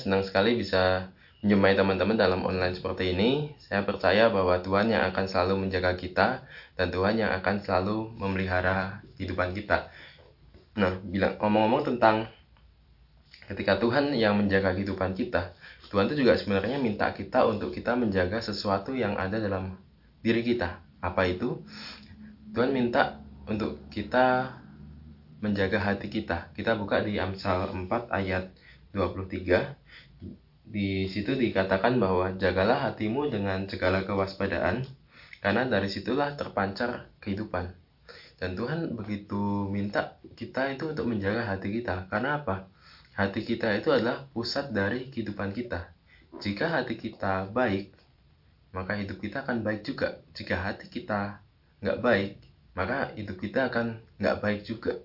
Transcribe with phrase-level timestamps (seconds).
[0.00, 1.12] senang sekali bisa
[1.44, 3.52] menjumpai teman-teman dalam online seperti ini.
[3.60, 6.44] Saya percaya bahwa Tuhan yang akan selalu menjaga kita
[6.76, 9.92] dan Tuhan yang akan selalu memelihara kehidupan kita.
[10.76, 12.28] Nah, bilang ngomong-ngomong tentang
[13.48, 15.56] ketika Tuhan yang menjaga kehidupan kita,
[15.90, 19.80] Tuhan itu juga sebenarnya minta kita untuk kita menjaga sesuatu yang ada dalam
[20.20, 20.80] diri kita.
[21.00, 21.64] Apa itu?
[22.52, 24.54] Tuhan minta untuk kita
[25.40, 26.52] menjaga hati kita.
[26.52, 28.52] Kita buka di Amsal 4 ayat
[28.92, 29.79] 23.
[30.70, 34.86] Di situ dikatakan bahwa jagalah hatimu dengan segala kewaspadaan,
[35.42, 37.74] karena dari situlah terpancar kehidupan.
[38.38, 42.06] Dan Tuhan begitu minta kita itu untuk menjaga hati kita.
[42.06, 42.70] Karena apa?
[43.18, 45.90] Hati kita itu adalah pusat dari kehidupan kita.
[46.38, 47.92] Jika hati kita baik,
[48.70, 50.22] maka hidup kita akan baik juga.
[50.32, 51.42] Jika hati kita
[51.82, 52.38] nggak baik,
[52.72, 54.96] maka hidup kita akan nggak baik juga.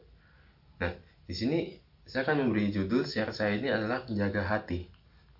[0.77, 0.93] Nah,
[1.25, 1.59] di sini
[2.05, 4.94] saya akan memberi judul share saya ini adalah menjaga hati.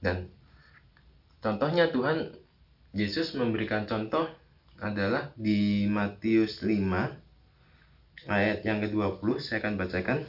[0.06, 0.30] Dan
[1.42, 2.38] contohnya Tuhan
[2.94, 4.30] Yesus memberikan contoh
[4.78, 10.20] adalah di Matius 5 ayat yang ke-20 saya akan bacakan.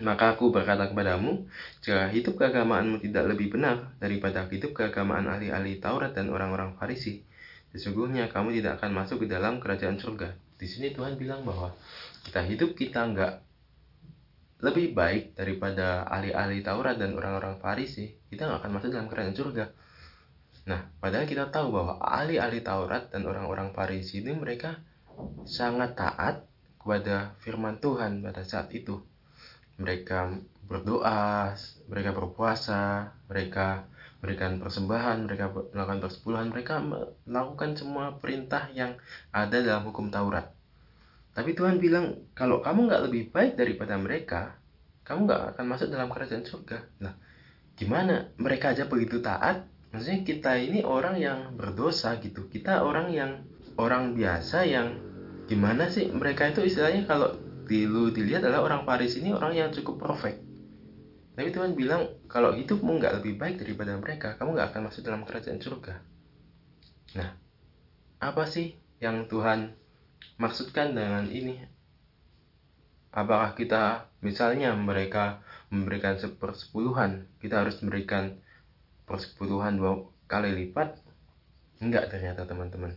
[0.00, 1.44] Maka aku berkata kepadamu,
[1.84, 7.20] jika hidup keagamaanmu tidak lebih benar daripada hidup keagamaan ahli-ahli Taurat dan orang-orang Farisi,
[7.76, 10.32] sesungguhnya kamu tidak akan masuk ke dalam kerajaan surga.
[10.56, 11.76] Di sini Tuhan bilang bahwa
[12.24, 13.49] kita hidup kita nggak
[14.60, 19.64] lebih baik daripada ahli-ahli Taurat dan orang-orang Farisi, kita nggak akan masuk dalam kerajaan surga.
[20.68, 24.76] Nah, padahal kita tahu bahwa ahli-ahli Taurat dan orang-orang Farisi ini mereka
[25.48, 26.44] sangat taat
[26.76, 29.00] kepada firman Tuhan pada saat itu.
[29.80, 30.36] Mereka
[30.68, 31.56] berdoa,
[31.88, 33.88] mereka berpuasa, mereka
[34.20, 36.84] berikan persembahan, mereka melakukan persepuluhan, mereka
[37.24, 39.00] melakukan semua perintah yang
[39.32, 40.52] ada dalam hukum Taurat.
[41.30, 44.58] Tapi Tuhan bilang, kalau kamu nggak lebih baik daripada mereka,
[45.06, 46.78] kamu nggak akan masuk dalam kerajaan surga.
[47.02, 47.14] Nah,
[47.78, 48.34] gimana?
[48.38, 49.66] Mereka aja begitu taat.
[49.90, 52.46] Maksudnya kita ini orang yang berdosa gitu.
[52.46, 53.42] Kita orang yang
[53.74, 54.98] orang biasa yang
[55.50, 56.10] gimana sih?
[56.10, 57.34] Mereka itu istilahnya kalau
[57.66, 60.42] dulu dilihat adalah orang Paris ini orang yang cukup perfect.
[61.38, 65.22] Tapi Tuhan bilang, kalau hidupmu nggak lebih baik daripada mereka, kamu nggak akan masuk dalam
[65.22, 65.94] kerajaan surga.
[67.16, 67.30] Nah,
[68.20, 69.79] apa sih yang Tuhan
[70.40, 71.60] maksudkan dengan ini?
[73.10, 78.38] Apakah kita misalnya mereka memberikan sepersepuluhan, kita harus memberikan
[79.04, 80.94] persepuluhan dua kali lipat?
[81.82, 82.94] Enggak ternyata teman-teman.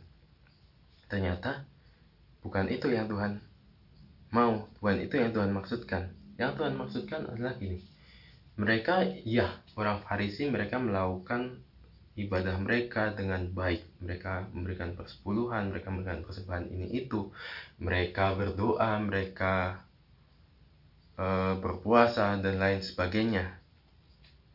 [1.10, 1.66] Ternyata
[2.46, 3.42] bukan itu yang Tuhan
[4.34, 6.14] mau, bukan itu yang Tuhan maksudkan.
[6.38, 7.82] Yang Tuhan maksudkan adalah gini.
[8.54, 11.62] Mereka, ya, orang Farisi mereka melakukan
[12.14, 13.82] ibadah mereka dengan baik.
[14.02, 17.34] Mereka memberikan persepuluhan, mereka memberikan persembahan ini itu.
[17.82, 19.82] Mereka berdoa, mereka
[21.18, 21.26] e,
[21.58, 23.58] berpuasa dan lain sebagainya.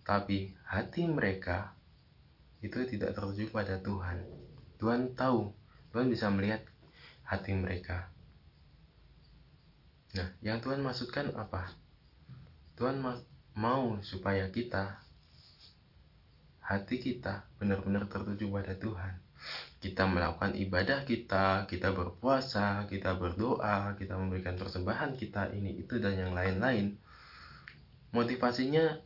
[0.06, 1.74] Tapi hati mereka
[2.62, 4.22] itu tidak tertuju pada Tuhan.
[4.78, 5.50] Tuhan tahu,
[5.90, 6.62] Tuhan bisa melihat
[7.26, 8.08] hati mereka.
[10.16, 11.75] Nah, yang Tuhan maksudkan apa?
[12.78, 13.02] Tuhan
[13.58, 15.02] mau supaya kita
[16.69, 19.17] hati kita benar-benar tertuju pada Tuhan.
[19.81, 26.21] Kita melakukan ibadah kita, kita berpuasa, kita berdoa, kita memberikan persembahan kita ini itu dan
[26.21, 27.01] yang lain-lain.
[28.12, 29.01] Motivasinya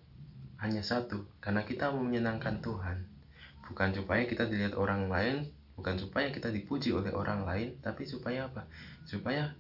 [0.59, 3.07] hanya satu, karena kita menyenangkan Tuhan.
[3.71, 5.47] Bukan supaya kita dilihat orang lain,
[5.79, 8.67] bukan supaya kita dipuji oleh orang lain, tapi supaya apa?
[9.07, 9.55] Supaya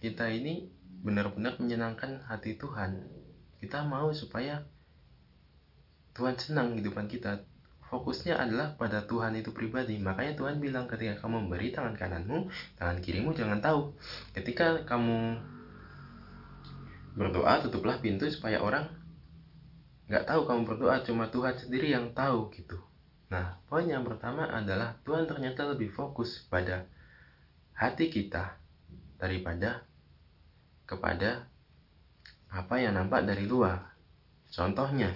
[0.00, 0.70] kita ini
[1.04, 3.04] benar-benar menyenangkan hati Tuhan.
[3.60, 4.64] Kita mau supaya
[6.12, 7.40] Tuhan senang kehidupan kita.
[7.88, 10.00] Fokusnya adalah pada Tuhan itu pribadi.
[10.00, 12.48] Makanya Tuhan bilang ketika kamu memberi tangan kananmu
[12.80, 13.92] tangan kirimu jangan tahu.
[14.32, 15.36] Ketika kamu
[17.12, 18.88] berdoa tutuplah pintu supaya orang
[20.08, 21.04] nggak tahu kamu berdoa.
[21.04, 22.80] Cuma Tuhan sendiri yang tahu gitu.
[23.28, 26.88] Nah poin yang pertama adalah Tuhan ternyata lebih fokus pada
[27.76, 28.56] hati kita
[29.20, 29.84] daripada
[30.88, 31.48] kepada
[32.52, 33.96] apa yang nampak dari luar.
[34.52, 35.12] Contohnya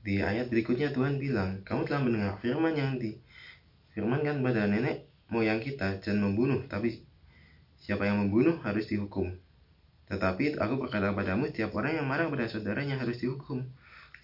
[0.00, 6.00] di ayat berikutnya Tuhan bilang, kamu telah mendengar firman yang difirmankan pada nenek moyang kita,
[6.00, 7.04] jangan membunuh, tapi
[7.80, 9.36] siapa yang membunuh harus dihukum.
[10.08, 13.62] Tetapi aku berkata padamu, setiap orang yang marah pada saudaranya harus dihukum.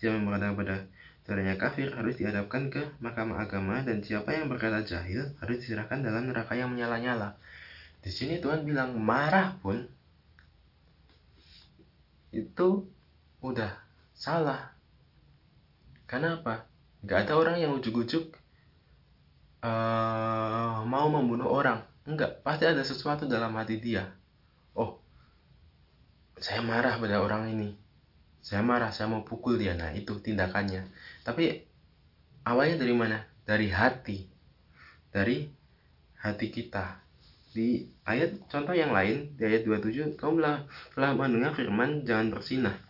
[0.00, 0.76] Siapa yang berkata pada
[1.22, 6.28] saudaranya kafir harus dihadapkan ke mahkamah agama, dan siapa yang berkata jahil harus diserahkan dalam
[6.28, 7.38] neraka yang menyala-nyala.
[8.00, 9.86] Di sini Tuhan bilang marah pun
[12.34, 12.84] itu
[13.40, 13.72] udah
[14.12, 14.75] salah
[16.06, 16.66] karena apa?
[17.06, 18.34] Gak ada orang yang ujuk-ujuk
[19.62, 21.82] uh, mau membunuh orang.
[22.06, 24.14] Enggak, pasti ada sesuatu dalam hati dia.
[24.74, 25.02] Oh,
[26.38, 27.70] saya marah pada orang ini.
[28.46, 30.86] saya marah saya mau pukul dia nah itu tindakannya
[31.26, 31.66] tapi
[32.46, 34.22] awalnya dari mana dari hati
[35.10, 35.50] dari
[36.22, 37.02] hati kita
[37.50, 40.62] di ayat contoh yang lain di ayat 27 kamu telah,
[40.94, 42.85] telah mendengar firman jangan bersinah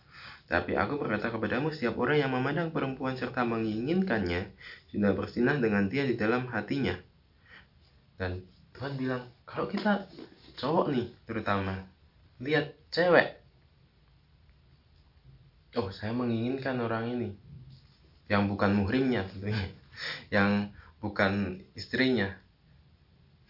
[0.47, 4.47] tapi aku berkata kepadamu setiap orang yang memandang perempuan serta menginginkannya
[4.95, 6.95] sudah bersinah dengan dia di dalam hatinya.
[8.15, 10.07] Dan Tuhan bilang kalau kita
[10.55, 11.83] cowok nih terutama
[12.39, 13.43] lihat cewek.
[15.75, 17.29] Oh saya menginginkan orang ini
[18.31, 19.67] yang bukan muhrimnya tentunya
[20.35, 20.71] yang
[21.03, 22.31] bukan istrinya.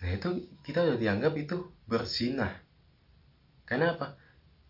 [0.02, 2.58] Nah itu kita udah dianggap itu bersinah.
[3.70, 4.18] Karena apa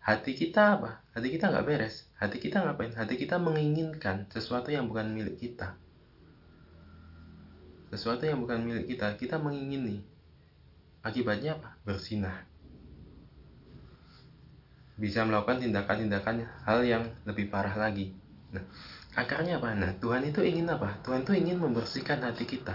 [0.08, 4.88] hati kita apa hati kita nggak beres hati kita ngapain hati kita menginginkan sesuatu yang
[4.88, 5.76] bukan milik kita
[7.92, 10.00] sesuatu yang bukan milik kita kita mengingini
[11.04, 12.48] akibatnya apa bersinah
[14.98, 18.10] bisa melakukan tindakan-tindakan hal yang lebih parah lagi.
[18.50, 18.66] Nah,
[19.14, 19.70] akarnya apa?
[19.78, 20.98] Nah, Tuhan itu ingin apa?
[21.06, 22.74] Tuhan itu ingin membersihkan hati kita.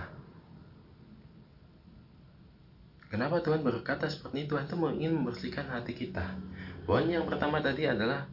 [3.12, 4.56] Kenapa Tuhan berkata seperti itu?
[4.56, 6.32] Tuhan itu ingin membersihkan hati kita.
[6.84, 8.28] Poin yang pertama tadi adalah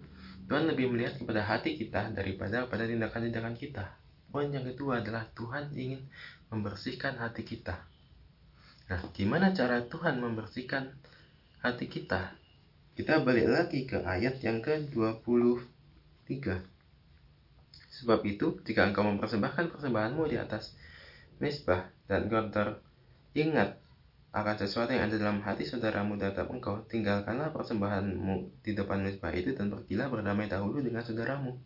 [0.51, 3.87] Tuhan lebih melihat kepada hati kita daripada pada tindakan-tindakan kita.
[4.35, 6.03] Poin yang kedua adalah Tuhan ingin
[6.51, 7.79] membersihkan hati kita.
[8.91, 10.91] Nah, gimana cara Tuhan membersihkan
[11.63, 12.35] hati kita?
[12.99, 16.35] Kita balik lagi ke ayat yang ke-23.
[18.03, 20.75] Sebab itu, jika engkau mempersembahkan persembahanmu di atas
[21.39, 23.79] mesbah dan engkau teringat
[24.31, 29.51] akan sesuatu yang ada dalam hati saudaramu tetap engkau, tinggalkanlah persembahanmu di depan mesbah itu
[29.59, 31.59] dan pergilah berdamai dahulu dengan saudaramu.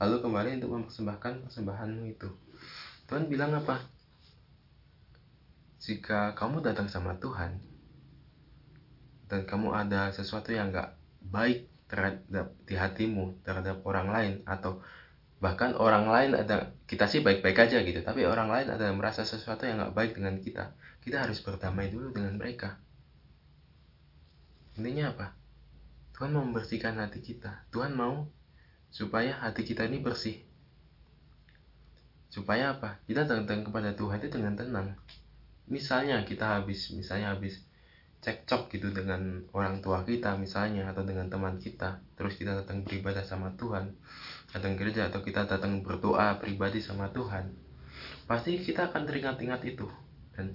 [0.00, 2.28] Lalu kembali untuk mempersembahkan persembahanmu itu.
[3.10, 3.84] Tuhan bilang apa?
[5.84, 7.60] Jika kamu datang sama Tuhan,
[9.28, 10.96] dan kamu ada sesuatu yang gak
[11.28, 14.80] baik terhadap di hatimu terhadap orang lain atau
[15.38, 19.66] bahkan orang lain ada kita sih baik-baik aja gitu tapi orang lain ada merasa sesuatu
[19.70, 20.74] yang gak baik dengan kita
[21.08, 22.76] kita harus berdamai dulu dengan mereka.
[24.76, 25.26] Intinya apa?
[26.12, 27.64] Tuhan mau membersihkan hati kita.
[27.72, 28.28] Tuhan mau
[28.92, 30.44] supaya hati kita ini bersih.
[32.28, 33.00] Supaya apa?
[33.08, 35.00] Kita datang kepada Tuhan itu dengan tenang.
[35.64, 37.64] Misalnya kita habis misalnya habis
[38.18, 42.02] cekcok gitu dengan orang tua kita misalnya atau dengan teman kita.
[42.18, 43.94] Terus kita datang beribadah sama Tuhan
[44.48, 47.68] datang gereja atau kita datang berdoa pribadi sama Tuhan
[48.28, 49.88] pasti kita akan teringat-ingat itu.
[50.36, 50.54] Dan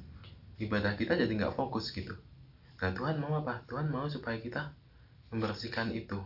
[0.62, 2.14] ibadah kita jadi nggak fokus gitu.
[2.80, 3.66] Nah Tuhan mau apa?
[3.66, 4.72] Tuhan mau supaya kita
[5.34, 6.22] membersihkan itu.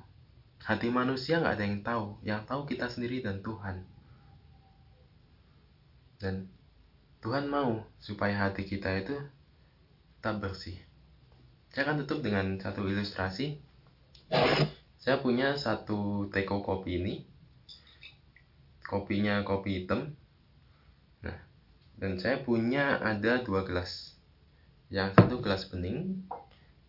[0.62, 2.06] Hati manusia nggak ada yang tahu.
[2.26, 3.88] Yang tahu kita sendiri dan Tuhan.
[6.18, 6.50] Dan
[7.24, 9.16] Tuhan mau supaya hati kita itu
[10.18, 10.87] tetap bersih
[11.78, 13.54] saya akan tutup dengan satu ilustrasi.
[14.98, 17.22] Saya punya satu teko kopi ini.
[18.82, 20.18] Kopinya kopi hitam.
[21.22, 21.38] Nah,
[22.02, 24.18] dan saya punya ada dua gelas.
[24.90, 26.26] Yang satu gelas bening,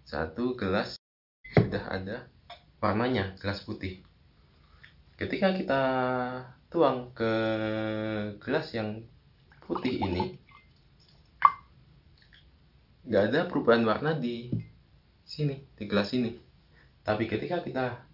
[0.08, 0.96] satu gelas
[1.52, 2.24] sudah ada
[2.80, 4.00] warnanya, gelas putih.
[5.20, 5.82] Ketika kita
[6.72, 7.32] tuang ke
[8.40, 9.04] gelas yang
[9.68, 10.40] putih ini,
[13.04, 14.67] nggak ada perubahan warna di
[15.28, 15.60] sini.
[15.76, 16.32] Di gelas ini.
[17.04, 18.08] Tapi ketika kita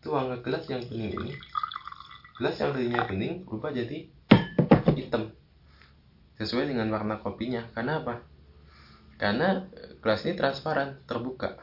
[0.00, 1.32] tuang ke gelas yang bening ini
[2.36, 4.08] gelas yang tadinya bening berubah jadi
[4.96, 5.32] hitam.
[6.36, 7.64] Sesuai dengan warna kopinya.
[7.72, 8.24] Karena apa?
[9.16, 9.64] Karena
[10.00, 11.56] gelas ini transparan terbuka.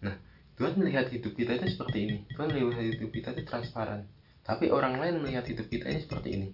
[0.00, 0.16] Nah
[0.56, 2.16] Tuhan melihat hidup kita itu seperti ini.
[2.32, 4.08] Tuhan melihat hidup kita itu transparan.
[4.40, 6.48] Tapi orang lain melihat hidup kita ini seperti ini.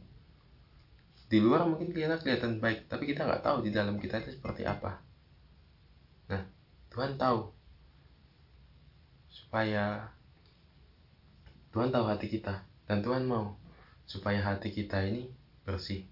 [1.27, 4.67] Di luar mungkin kita kelihatan baik tapi kita nggak tahu di dalam kita itu seperti
[4.67, 4.99] apa.
[6.31, 6.43] Nah
[6.91, 7.56] Tuhan tahu
[9.47, 10.11] supaya
[11.71, 13.55] Tuhan tahu hati kita dan Tuhan mau
[14.03, 15.31] supaya hati kita ini
[15.63, 16.03] bersih.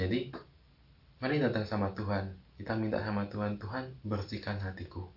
[0.00, 0.32] Jadi
[1.20, 2.32] mari datang sama Tuhan.
[2.56, 5.12] Kita minta sama Tuhan, Tuhan bersihkan hatiku.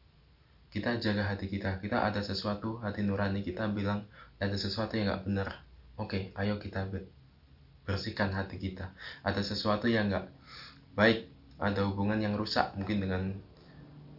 [0.75, 1.79] Kita jaga hati kita.
[1.79, 5.49] Kita ada sesuatu hati nurani kita bilang ada sesuatu yang nggak benar.
[5.95, 6.91] Oke, ayo kita
[7.87, 8.91] bersihkan hati kita.
[9.23, 10.27] Ada sesuatu yang nggak
[10.99, 11.31] baik,
[11.63, 13.39] ada hubungan yang rusak mungkin dengan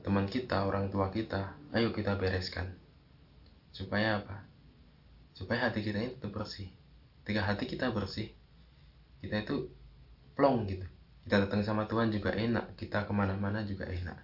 [0.00, 1.54] teman kita, orang tua kita.
[1.76, 2.81] Ayo kita bereskan
[3.72, 4.44] supaya apa?
[5.32, 6.68] Supaya hati kita itu bersih.
[7.24, 8.30] Ketika hati kita bersih
[9.22, 9.70] kita itu
[10.34, 10.86] plong gitu.
[11.22, 14.18] Kita datang sama Tuhan juga enak kita ke mana-mana juga enak.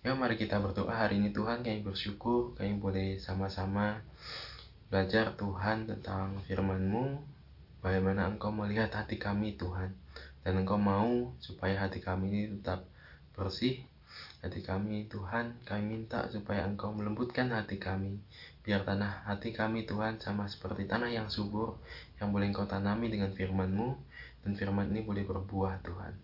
[0.00, 4.00] Ya mari kita berdoa hari ini Tuhan kami bersyukur kami boleh sama-sama
[4.88, 7.20] belajar Tuhan tentang firman-Mu.
[7.84, 9.92] Bagaimana Engkau melihat hati kami Tuhan.
[10.40, 12.86] Dan Engkau mau supaya hati kami ini tetap
[13.34, 13.84] bersih
[14.40, 18.20] hati kami Tuhan kami minta supaya Engkau melembutkan hati kami.
[18.64, 21.76] Biar tanah hati kami Tuhan sama seperti tanah yang subur
[22.20, 23.88] yang boleh Engkau tanami dengan firman-Mu
[24.44, 26.16] dan firman ini boleh berbuah Tuhan.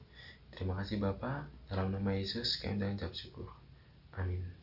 [0.56, 3.52] Terima kasih Bapa dalam nama Yesus kami mengucap syukur.
[4.16, 4.55] Amin